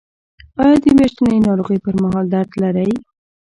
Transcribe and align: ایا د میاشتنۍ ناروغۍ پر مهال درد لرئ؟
ایا 0.61 0.75
د 0.83 0.85
میاشتنۍ 0.97 1.37
ناروغۍ 1.47 1.77
پر 1.85 1.95
مهال 2.03 2.25
درد 2.33 2.51
لرئ؟ 2.61 2.89